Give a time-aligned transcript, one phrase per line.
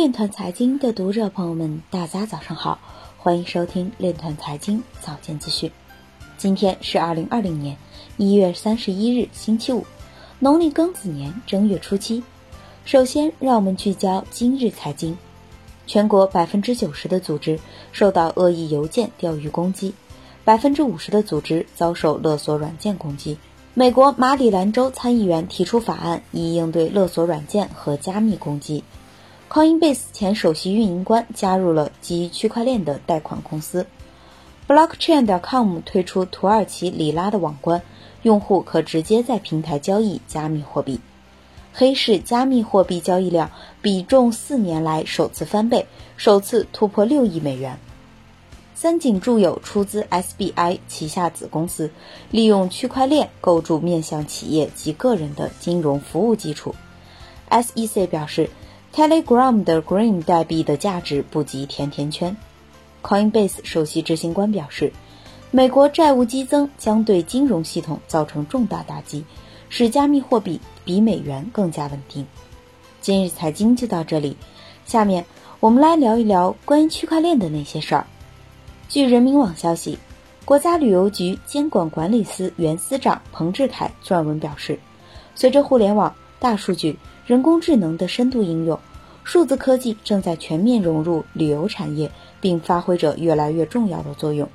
[0.00, 2.80] 链团财经的读者朋友们，大家早上好，
[3.18, 5.70] 欢迎收听链团财经早间资讯。
[6.38, 7.76] 今天是二零二零年
[8.16, 9.84] 一月三十一日，星期五，
[10.38, 12.24] 农历庚子年正月初七。
[12.86, 15.14] 首先，让我们聚焦今日财经。
[15.86, 17.60] 全国百分之九十的组织
[17.92, 19.92] 受到恶意邮件钓鱼攻击，
[20.44, 23.36] 百分之五十的组织遭受勒索软件攻击。
[23.74, 28.82] 美国马里兰州参议员提出法案，以应对勒索软件和加密攻击。
[29.50, 33.84] Coinbase 前首席运营官加入了基于区块链的贷款公司。
[34.68, 37.82] Blockchain.com 推出土耳其里拉的网关，
[38.22, 41.00] 用户可直接在平台交易加密货币。
[41.72, 43.50] 黑市加密货币交易量
[43.82, 47.76] 比重四年来首次翻倍，首次突破六亿美元。
[48.76, 51.90] 三井住友出资 SBI 旗下子公司，
[52.30, 56.76] 利用区块链构筑面向企业及个人的金融服务基础。
[57.50, 58.48] SEC 表示。
[58.92, 62.36] Telegram 的 Green 代币的价值不及甜甜圈。
[63.02, 64.92] Coinbase 首席执行官表示，
[65.52, 69.24] 美国债务激增将对金融系统造成重大打击，
[69.68, 72.26] 使加密货币比美元更加稳定。
[73.00, 74.36] 今日财经就到这里，
[74.84, 75.24] 下面
[75.60, 78.06] 我们来聊一聊关于区块链的那些事儿。
[78.88, 79.98] 据人民网消息，
[80.44, 84.80] 国家旅游局监管管理司原司长彭志凯撰文表示，
[85.36, 86.98] 随着互联网、大数据。
[87.26, 88.78] 人工智能的深度应用，
[89.22, 94.48] 数字科技正在全面融入旅游产业，并发挥着越来越重要的作用。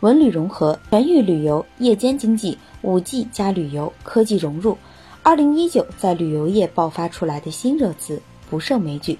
[0.00, 4.76] 文旅融合、全域旅游、夜间经济、五 G 加旅游、科技融入，
[5.22, 8.20] 二零一九在旅游业爆发出来的新热词
[8.50, 9.18] 不胜枚举。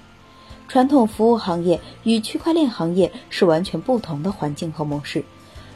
[0.67, 5.23] 传统服务行业与区块链行业是完全不同的环境和模式，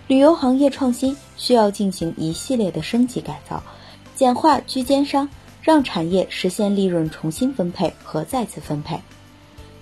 [0.08, 3.64] 旅游行业创新需要进行一系列的升级改造，
[4.16, 5.28] 简化居间商。
[5.62, 9.00] 让产业实现利润重新分配和再次分配。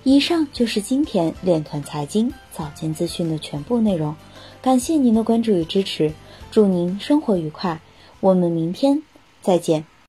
[0.02, 4.14] 以上就是今天链团财经早间资讯的全部内容，
[4.62, 6.12] 感谢您的关注与支持，
[6.50, 7.80] 祝您生活愉快，
[8.20, 9.02] 我们明天
[9.42, 9.89] 再见。